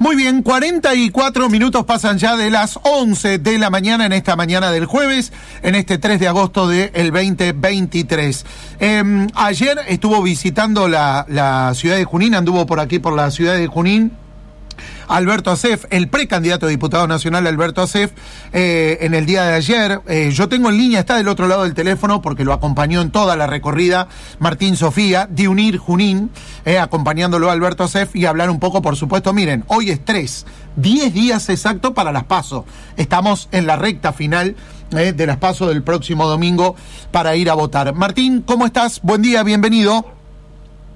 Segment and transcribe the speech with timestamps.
[0.00, 4.70] Muy bien, 44 minutos pasan ya de las 11 de la mañana en esta mañana
[4.70, 5.32] del jueves,
[5.62, 8.46] en este 3 de agosto del 2023.
[8.78, 13.56] Em, ayer estuvo visitando la, la ciudad de Junín, anduvo por aquí por la ciudad
[13.56, 14.12] de Junín
[15.08, 18.12] Alberto Acef, el precandidato a diputado nacional Alberto Acef,
[18.52, 20.00] eh, en el día de ayer.
[20.06, 23.10] Eh, yo tengo en línea, está del otro lado del teléfono porque lo acompañó en
[23.10, 24.08] toda la recorrida
[24.38, 26.30] Martín Sofía, de Unir Junín,
[26.64, 30.46] eh, acompañándolo a Alberto Acef y hablar un poco, por supuesto, miren, hoy es tres,
[30.76, 32.64] diez días exacto para las pasos.
[32.96, 34.56] Estamos en la recta final
[34.90, 36.74] de las pasos del próximo domingo
[37.10, 37.94] para ir a votar.
[37.94, 39.00] Martín, ¿cómo estás?
[39.02, 40.17] Buen día, bienvenido.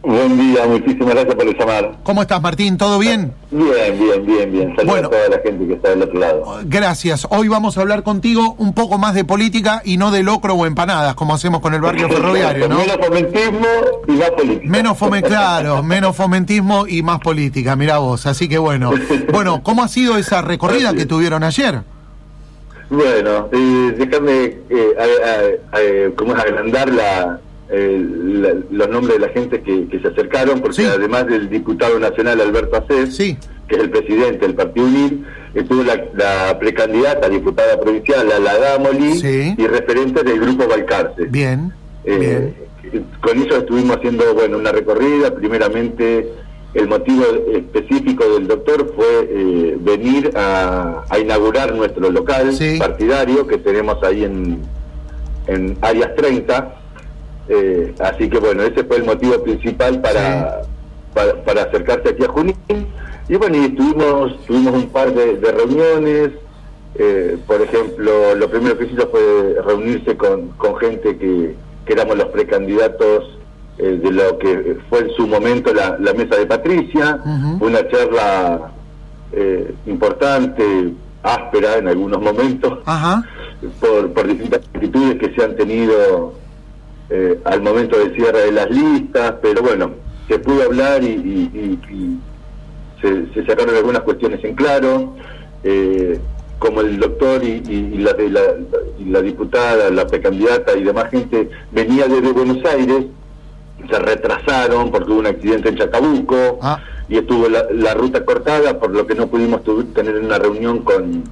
[0.02, 1.98] Buen día, muchísimas gracias por el llamar.
[2.02, 2.76] ¿Cómo estás, Martín?
[2.76, 3.32] ¿Todo bien?
[3.52, 4.76] Bien, bien, bien, bien.
[4.76, 6.44] Saludos a toda la gente que está del otro lado.
[6.64, 7.26] Gracias.
[7.30, 10.66] Hoy vamos a hablar contigo un poco más de política y no de locro o
[10.66, 12.78] empanadas, como hacemos con el barrio ferroviario, ¿no?
[12.78, 13.66] Menos fomentismo
[14.08, 14.68] y más política.
[14.68, 18.26] Menos fome, claro, menos fomentismo y más política, mira vos.
[18.26, 18.90] Así que bueno.
[19.32, 21.82] Bueno, ¿cómo ha sido esa recorrida que tuvieron ayer?
[22.90, 27.40] Bueno, eh, déjame, eh, eh, ¿cómo es agrandar la
[27.74, 32.76] eh, los nombres de la gente que, se acercaron, porque además del diputado nacional Alberto
[32.76, 39.54] Acés, que es el presidente del Partido Unir, estuvo la, precandidata diputada provincial, la Damoli,
[39.56, 41.24] y referente del Grupo Balcarce.
[41.30, 41.72] Bien,
[42.04, 42.52] eh,
[43.22, 46.28] Con eso estuvimos haciendo bueno una recorrida, primeramente
[46.74, 54.02] el motivo específico del doctor fue eh, venir a, inaugurar nuestro local partidario que tenemos
[54.02, 54.60] ahí en,
[55.46, 56.81] en Áreas 30,
[57.48, 60.62] eh, así que bueno, ese fue el motivo principal para,
[61.14, 62.56] para, acercarse aquí a Junín.
[63.28, 66.30] Y bueno, y tuvimos, tuvimos un par de, reuniones.
[66.94, 71.54] Eh, por ejemplo, lo primero que hizo fue reunirse con, con gente que,
[71.86, 73.38] que éramos los precandidatos
[73.78, 77.20] eh, de lo que fue en su momento la, mesa de Patricia.
[77.60, 78.72] Una charla
[79.86, 80.92] importante,
[81.22, 82.80] áspera en algunos momentos,
[83.80, 86.34] Por, por distintas actitudes que se han tenido
[87.14, 89.90] eh, al momento del cierre de las listas, pero bueno,
[90.28, 91.78] se pudo hablar y,
[93.02, 95.12] se, sacaron algunas cuestiones en claro,
[95.62, 96.18] eh,
[96.58, 98.16] como el doctor y, la,
[99.04, 103.04] la, diputada, la precandidata y demás gente venía desde Buenos Aires,
[103.90, 106.80] se retrasaron porque hubo un accidente en Chacabuco ah.
[107.10, 109.60] y estuvo la, ruta cortada, por lo que no pudimos
[109.92, 111.24] tener una reunión con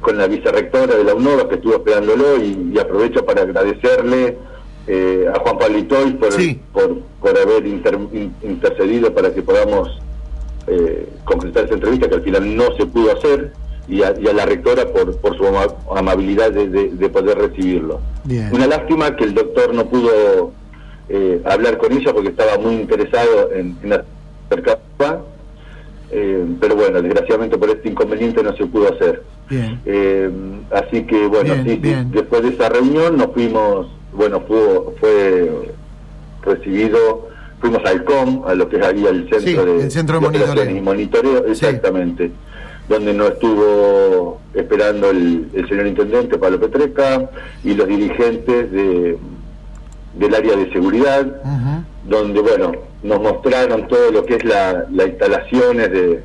[0.00, 4.36] con la vicerrectora de la UNOVA que estuvo esperándolo y aprovecho para agradecerle
[4.86, 5.78] eh, a Juan Pablo
[6.72, 9.88] por, por, haber intercedido para que podamos
[10.66, 13.52] eh, concretar esa entrevista que al final no se pudo hacer
[13.88, 15.44] y a, la rectora por, por su
[15.94, 18.00] amabilidad de, poder recibirlo.
[18.52, 20.52] Una lástima que el doctor no pudo
[21.08, 24.04] eh, hablar con ella porque estaba muy interesado en, en
[24.48, 25.22] acercarse,
[26.12, 29.22] eh, pero bueno, desgraciadamente por este inconveniente no se pudo hacer.
[30.70, 31.54] así que bueno,
[32.12, 34.60] después de esa reunión nos fuimos bueno, fue,
[35.00, 35.72] fue
[36.42, 37.28] recibido,
[37.60, 41.46] fuimos al COM, a lo que es ahí el centro de, el centro de monitoreo.
[41.46, 42.30] exactamente,
[42.88, 47.30] donde nos estuvo esperando el, señor intendente Pablo Petreca
[47.64, 49.18] y los dirigentes de,
[50.14, 51.26] del área de seguridad,
[52.04, 56.22] donde, bueno, nos mostraron todo lo que es la, las instalaciones de,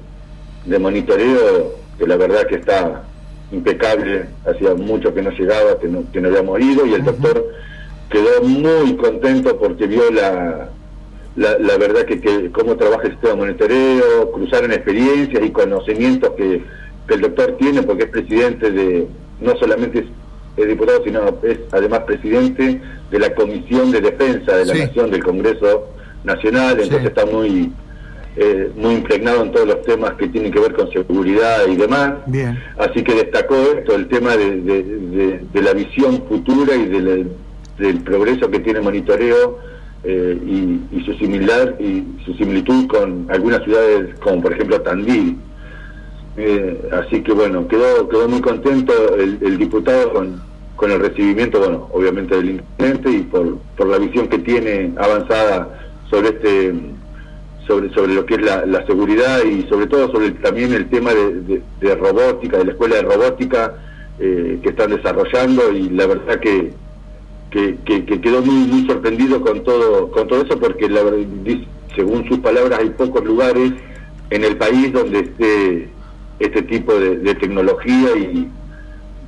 [0.66, 3.04] de monitoreo, que la verdad que está
[3.52, 7.46] impecable, hacía mucho que no llegaba, que no, que no habíamos ido, y el doctor
[8.10, 10.70] quedó muy contento porque vio la,
[11.36, 16.64] la, verdad que, que, cómo trabaja el sistema monitoreo, cruzaron experiencias y conocimientos que,
[17.10, 19.08] el doctor tiene porque es presidente de,
[19.40, 20.06] no solamente
[20.58, 25.24] es, diputado, sino es además presidente de la Comisión de Defensa de la Nación del
[25.24, 25.88] Congreso
[26.26, 27.72] Nacional, entonces está muy
[28.36, 32.16] eh, muy impregnado en todos los temas que tienen que ver con seguridad y demás.
[32.78, 37.28] Así que destacó esto, el tema de, de, de la visión futura y de
[37.78, 39.60] del progreso que tiene monitoreo
[40.04, 45.38] eh, y, su similar y su similitud con algunas ciudades como por ejemplo Tandil.
[46.38, 50.42] Eh, así que bueno, quedó quedó muy contento el, diputado con,
[50.76, 55.80] con el recibimiento, bueno, obviamente del intendente y por, por la visión que tiene avanzada
[56.10, 56.74] sobre este
[57.68, 61.96] sobre, sobre lo que es la, seguridad y sobre todo sobre también el tema de,
[61.96, 63.74] robótica, de la escuela de robótica
[64.20, 66.72] eh, que están desarrollando y la verdad que,
[67.52, 67.78] que,
[68.22, 71.02] quedó muy, muy sorprendido con todo, con todo eso porque la,
[71.96, 73.72] según sus palabras hay pocos lugares
[74.30, 75.90] en el país donde esté
[76.40, 78.48] este tipo de, tecnología y,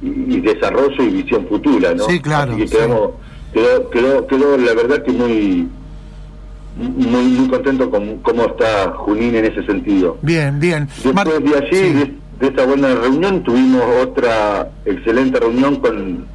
[0.01, 2.05] y, desarrollo y visión futura, ¿no?
[2.05, 2.53] Sí, claro.
[2.53, 3.11] Así que quedamos,
[3.53, 5.67] quedó, quedó, quedó la verdad que muy
[6.79, 10.17] muy muy contento con cómo está Junín en ese sentido.
[10.21, 10.87] Bien, bien.
[11.03, 16.25] Después de allí, de, esta buena reunión, tuvimos otra excelente reunión con...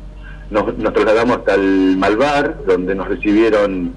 [0.51, 3.93] Nos, nos trasladamos hasta el Malvar, donde nos recibieron,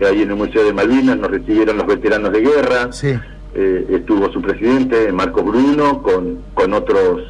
[0.00, 2.92] ahí en el Museo de Malvinas, nos recibieron los veteranos de guerra.
[2.92, 3.14] Sí.
[3.54, 7.22] Eh, estuvo su presidente, Marcos Bruno, con, con otros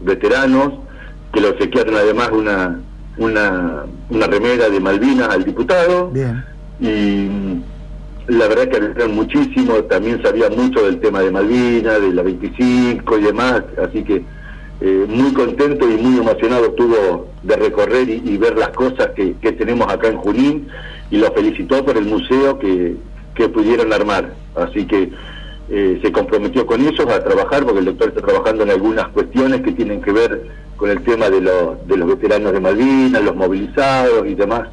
[0.00, 0.74] veteranos,
[1.32, 2.80] que le obsequiaron además una,
[3.16, 6.10] una, una remera de Malvinas al diputado.
[6.10, 6.44] Bien.
[6.80, 7.28] Y
[8.28, 13.18] la verdad que aprendieron muchísimo, también sabía mucho del tema de Malvinas, de la 25
[13.18, 14.24] y demás, así que
[14.84, 19.92] eh, muy contento y muy emocionado estuvo de recorrer y, ver las cosas que, tenemos
[19.92, 20.68] acá en Junín
[21.10, 22.96] y lo felicitó por el museo que,
[23.36, 24.32] que pudieron armar.
[24.56, 25.10] Así que
[25.70, 29.60] eh, se comprometió con ellos a trabajar, porque el doctor está trabajando en algunas cuestiones
[29.62, 34.26] que tienen que ver con el tema de, de los veteranos de Malvinas, los movilizados
[34.26, 34.68] y demás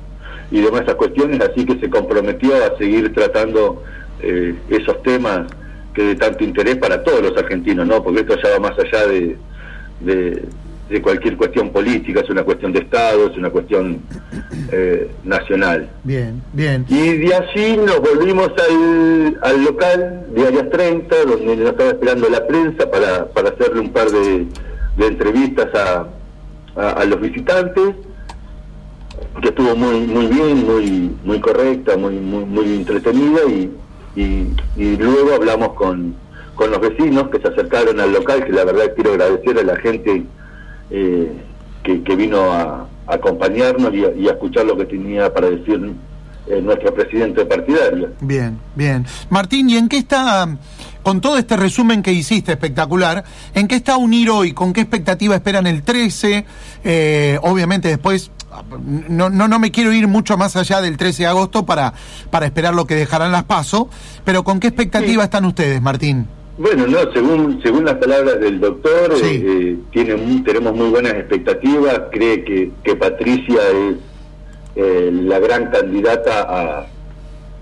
[0.51, 3.83] y demás cuestiones, así que se comprometió a seguir tratando
[4.21, 5.41] eh, esos temas
[5.94, 8.03] que de tanto interés para todos los argentinos, ¿no?
[8.03, 9.38] Porque esto ya va más allá de,
[10.01, 10.44] de,
[11.04, 14.00] cualquier cuestión política, es una cuestión de Estado, es una cuestión
[14.72, 15.88] eh, nacional.
[16.04, 16.86] Bien, bien.
[16.90, 22.30] Y de allí nos volvimos al, al local de Arias 30, donde nos estaba esperando
[22.30, 24.48] la prensa para, para hacerle un par de,
[24.98, 26.07] de entrevistas a,
[26.75, 27.96] a los visitantes
[29.42, 33.72] que estuvo muy muy bien, muy muy correcta, muy muy, muy entretenida y,
[34.16, 36.16] y, luego hablamos con,
[36.59, 39.77] con los vecinos que se acercaron al local, que la verdad quiero agradecer a la
[39.77, 40.25] gente
[40.91, 41.31] eh,
[41.83, 45.94] que, vino a, acompañarnos y a, escuchar lo que tenía para decir
[46.47, 48.09] eh, nuestro presidente partidario.
[48.19, 49.06] Bien, bien.
[49.29, 50.50] Martín, ¿y en qué está,
[51.01, 53.23] con todo este resumen que hiciste espectacular,
[53.53, 54.51] en qué está unir hoy?
[54.51, 56.45] ¿Con qué expectativa esperan el 13?
[56.83, 58.31] Eh, obviamente después
[59.07, 61.94] no, no, no me quiero ir mucho más allá del 13 de agosto para,
[62.29, 63.85] para esperar lo que dejarán las pasos,
[64.25, 66.27] pero ¿con qué expectativa están ustedes, Martín?
[66.59, 72.44] Bueno, no, según según las palabras del doctor, eh, tiene, tenemos muy buenas expectativas, cree
[72.44, 73.95] que, que Patricia es
[74.75, 76.85] eh, la gran candidata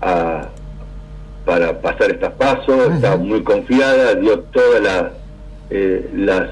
[0.00, 0.48] a,
[1.44, 5.04] para pasar estas pasos, está muy confiada, dio todas las,
[5.70, 6.50] eh, las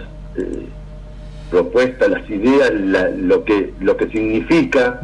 [1.50, 2.70] propuestas, las ideas,
[3.18, 5.00] lo que lo que significa.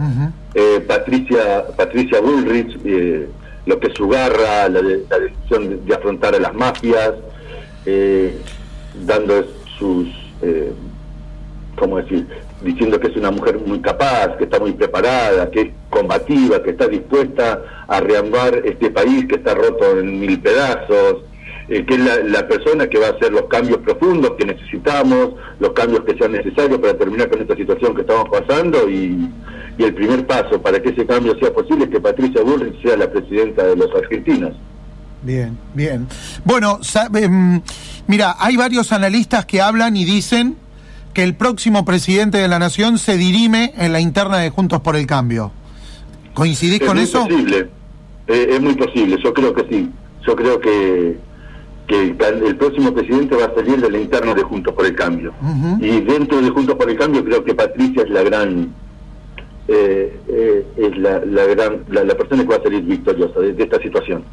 [0.54, 3.28] Eh, Patricia Patricia Bullrich, eh,
[3.66, 7.12] lo que es su garra, la, decisión de, afrontar a las mafias,
[7.86, 8.36] eh,
[9.06, 9.44] dando
[9.78, 10.08] sus,
[11.76, 12.26] ¿cómo decir?
[12.62, 16.70] Diciendo que es una mujer muy capaz, que está muy preparada, que es combativa, que
[16.70, 21.22] está dispuesta a reambar este país que está roto en mil pedazos,
[21.68, 25.70] eh, que es la, persona que va a hacer los cambios profundos que necesitamos, los
[25.70, 29.28] cambios que sean necesarios para terminar con esta situación que estamos pasando y,
[29.78, 33.10] el primer paso para que ese cambio sea posible es que Patricia Bullrich sea la
[33.10, 34.52] presidenta de los argentinos.
[35.22, 36.08] Bien, bien.
[36.44, 36.80] Bueno,
[37.14, 37.60] em,
[38.06, 40.56] mira, hay varios analistas que hablan y dicen
[41.14, 44.96] que el próximo presidente de la nación se dirime en la interna de Juntos por
[44.96, 45.52] el Cambio.
[46.34, 47.22] ¿Coincidís con eso?
[47.22, 47.68] Es posible,
[48.26, 49.90] eh, es muy posible, yo creo que sí.
[50.26, 51.18] Yo creo que
[51.86, 55.34] que el, próximo presidente va a salir de la interna de Juntos por el Cambio.
[55.80, 58.72] Y dentro de Juntos por el Cambio creo que Patricia es la gran
[59.68, 64.24] eh, eh, es la, gran la, persona que va a salir victoriosa de, esta situación.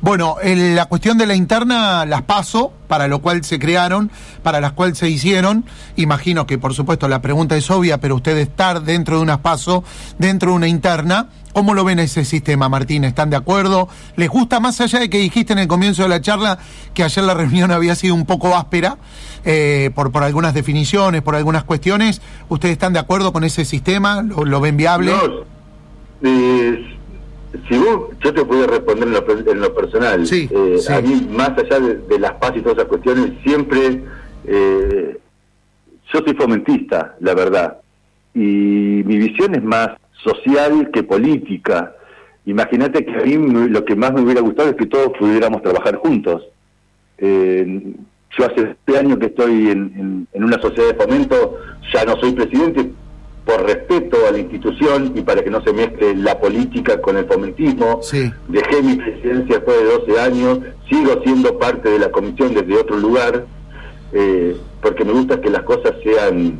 [0.00, 4.10] Bueno, la cuestión de la interna las paso, para lo cual se crearon,
[4.42, 5.64] para las cuales se hicieron.
[5.96, 9.84] Imagino que, por supuesto, la pregunta es obvia, pero usted estar dentro de unas paso,
[10.18, 13.04] dentro de una interna, ¿cómo lo ven ese sistema, Martín?
[13.04, 13.88] ¿Están de acuerdo?
[14.16, 16.58] ¿Les gusta más allá de que dijiste en el comienzo de la charla
[16.92, 18.98] que ayer la reunión había sido un poco áspera
[19.44, 22.20] eh, por, por algunas definiciones, por algunas cuestiones?
[22.48, 24.22] ¿Ustedes están de acuerdo con ese sistema?
[24.22, 25.12] ¿Lo, ven viable?
[25.12, 25.46] No,
[27.68, 30.26] si vos, yo te puedo responder en lo, personal.
[30.30, 34.02] Eh, a mí, más allá de, las paz y todas esas cuestiones, siempre
[34.44, 35.18] eh,
[36.12, 37.78] yo soy fomentista, la verdad.
[38.34, 39.90] Y mi visión es más
[40.22, 41.94] social que política.
[42.44, 45.96] Imagínate que a mí lo que más me hubiera gustado es que todos pudiéramos trabajar
[45.96, 46.42] juntos.
[47.18, 47.94] Eh,
[48.38, 51.58] yo hace este año que estoy en, en, una sociedad de fomento,
[51.92, 52.92] ya no soy presidente,
[53.46, 57.26] por respeto a la institución y para que no se mezcle la política con el
[57.26, 58.00] fomentismo.
[58.48, 60.58] Dejé mi presidencia después de 12 años,
[60.90, 63.46] sigo siendo parte de la comisión desde otro lugar,
[64.12, 66.58] eh, porque me gusta que las cosas sean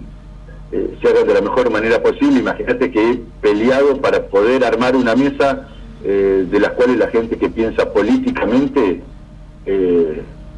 [0.70, 2.38] eh, se hagan de la mejor manera posible.
[2.38, 5.68] Imagínate que he peleado para poder armar una mesa
[6.04, 9.02] eh, de las cuales la gente que piensa políticamente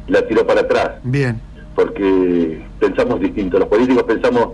[0.07, 0.91] la tiró para atrás.
[1.03, 1.41] Bien.
[1.73, 3.57] Porque pensamos distinto.
[3.57, 4.49] Los políticos pensamos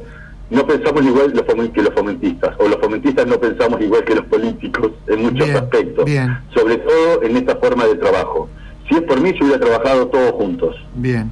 [0.49, 1.33] no pensamos igual
[1.73, 6.09] que los fomentistas, o los fomentistas no pensamos igual que los políticos en muchos aspectos,
[6.53, 8.47] sobre todo en esta forma de trabajo.
[8.87, 10.75] Si es por mí, yo hubiera trabajado todos juntos.
[10.93, 11.31] Bien.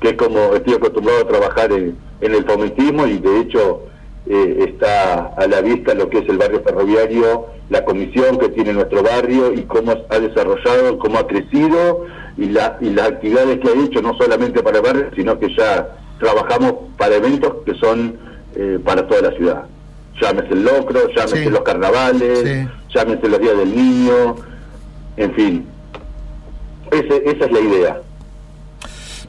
[0.00, 3.82] Que es como estoy acostumbrado a trabajar en, el fomentismo y de hecho
[4.26, 8.72] eh, está a la vista lo que es el barrio ferroviario, la comisión que tiene
[8.72, 13.68] nuestro barrio y cómo ha desarrollado, cómo ha crecido y, la, y las actividades que
[13.68, 18.16] ha hecho, no solamente para el barrio, sino que ya trabajamos para eventos que son
[18.54, 19.64] eh, para toda la ciudad.
[20.20, 24.36] Llámese el locro, llámese los carnavales, llámese los días del niño,
[25.16, 25.66] en fin.
[26.90, 28.00] esa es la idea.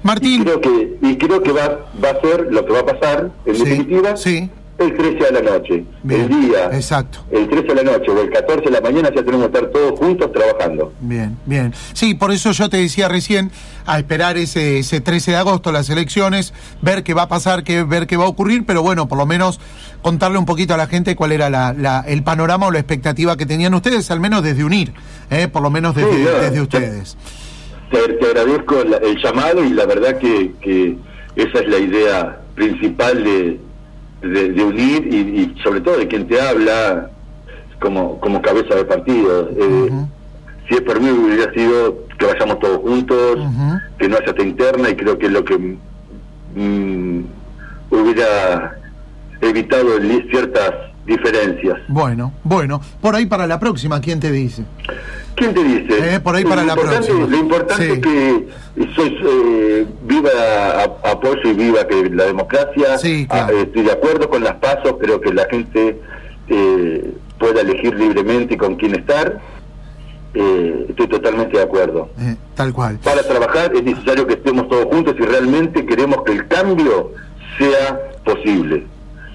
[0.03, 0.41] Martín.
[0.41, 3.31] Y creo que, y creo que va, va a ser lo que va a pasar,
[3.45, 4.15] en definitiva.
[4.15, 4.49] Sí
[4.79, 5.85] el 13 de la noche.
[6.07, 6.65] el día.
[6.71, 7.19] Exacto.
[7.31, 9.71] El 13 de la noche o el 14 de la mañana ya tenemos que estar
[9.71, 10.93] todos juntos trabajando.
[10.99, 11.73] Bien, bien.
[11.93, 13.51] Sí, por eso yo te decía recién,
[13.85, 17.83] a esperar ese, ese 13 de agosto las elecciones, ver qué va a pasar, qué,
[17.83, 19.59] ver qué va a ocurrir, pero bueno, por lo menos
[20.01, 23.35] contarle un poquito a la gente cuál era la, la, el panorama o la expectativa
[23.35, 24.93] que tenían ustedes, al menos desde unir,
[25.31, 25.47] ¿eh?
[25.47, 27.17] por lo menos desde, ustedes.
[27.91, 30.97] Te, agradezco el llamado y la verdad que, que
[31.35, 33.66] esa es la idea principal de
[34.21, 37.09] de, unir y, sobre todo de quien te habla
[37.79, 39.49] como, como cabeza de partido.
[39.55, 39.89] Eh,
[40.67, 43.37] si es por mí hubiera sido que vayamos todos juntos,
[43.97, 45.57] que no haya esta interna y creo que es lo que
[46.55, 47.23] mm,
[47.91, 48.77] hubiera
[49.41, 50.73] evitado ciertas
[51.05, 51.77] diferencias.
[51.87, 54.63] Bueno, bueno, por ahí para la próxima, ¿quién te dice?
[55.37, 56.15] ¿Quién te dice?
[56.15, 57.27] Eh, por ahí para la próxima.
[57.27, 62.97] Lo importante es que eh, viva apoyo y viva que la democracia.
[62.97, 66.01] Sí, ah, estoy de acuerdo con las pasos, creo que la gente
[66.49, 69.39] eh, pueda elegir libremente con quién estar.
[70.33, 72.09] Eh, estoy totalmente de acuerdo.
[72.55, 72.97] tal cual.
[73.03, 77.11] Para trabajar es necesario que estemos todos juntos y realmente queremos que el cambio
[77.59, 78.85] sea posible.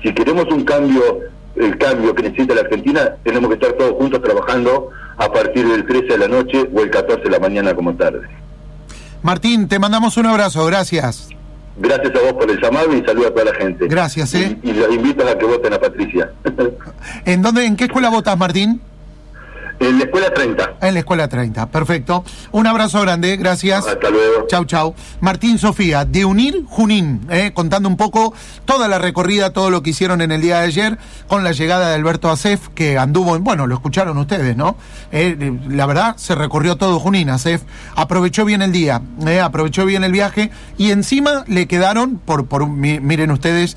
[0.02, 1.20] Si queremos un cambio,
[1.56, 5.86] el cambio que necesita la Argentina, tenemos que estar todos juntos trabajando a partir del
[5.86, 8.26] 13 de la noche o el 14 de la mañana como tarde.
[9.22, 11.28] Martín, te mandamos un abrazo, gracias.
[11.78, 13.86] Gracias a vos por el llamado y saludo a toda la gente.
[13.88, 14.58] Gracias, ¿eh?
[14.62, 16.30] Y, y los invito a que voten a Patricia.
[17.24, 18.80] ¿En dónde, en qué escuela votas, Martín?
[19.82, 20.76] En la escuela 30.
[20.80, 22.24] En la escuela 30, perfecto.
[22.52, 23.84] Un abrazo grande, gracias.
[23.84, 24.46] Hasta luego.
[24.46, 24.94] Chau, chau.
[25.20, 28.32] Martín Sofía, de Unir Junín, eh, contando un poco
[28.64, 31.88] toda la recorrida, todo lo que hicieron en el día de ayer con la llegada
[31.88, 34.76] de Alberto Acef, que anduvo, bueno, lo escucharon ustedes, ¿no?
[35.10, 37.62] Eh, la verdad, se recorrió todo Junín, Acef.
[37.96, 42.68] Aprovechó bien el día, eh, aprovechó bien el viaje y encima le quedaron, por, por
[42.68, 43.76] miren ustedes.